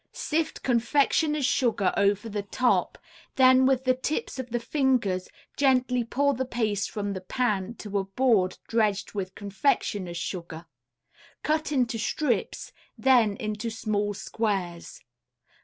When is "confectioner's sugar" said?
0.63-1.93, 9.35-10.65